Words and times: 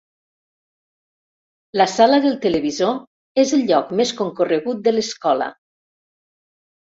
La 1.81 1.85
sala 1.91 2.19
del 2.23 2.37
televisor 2.45 3.41
és 3.43 3.53
el 3.59 3.67
lloc 3.73 3.93
més 4.01 4.15
concorregut 4.23 4.83
de 4.89 4.95
l'escola. 4.97 5.51